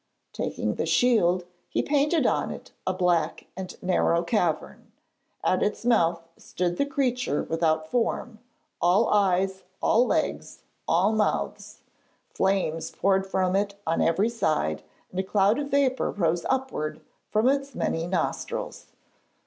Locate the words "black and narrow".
2.95-4.23